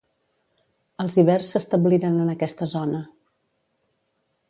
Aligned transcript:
Els 1.03 1.17
ibers 1.25 1.53
s'establiren 1.55 2.19
en 2.25 2.35
aquesta 2.35 2.71
zona. 2.75 3.07